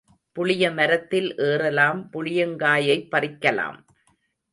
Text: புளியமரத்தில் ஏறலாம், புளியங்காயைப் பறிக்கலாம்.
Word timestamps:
புளியமரத்தில் 0.35 1.27
ஏறலாம், 1.41 2.09
புளியங்காயைப் 2.13 3.07
பறிக்கலாம். 3.11 3.77